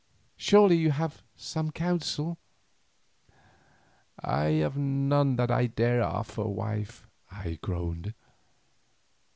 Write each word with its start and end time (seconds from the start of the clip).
Surely 0.35 0.77
you 0.77 0.89
have 0.89 1.21
some 1.35 1.69
counsel." 1.71 2.39
"I 4.19 4.45
have 4.45 4.75
none 4.75 5.35
that 5.35 5.51
I 5.51 5.67
dare 5.67 6.01
offer, 6.01 6.45
wife," 6.45 7.07
I 7.29 7.59
groaned. 7.61 8.15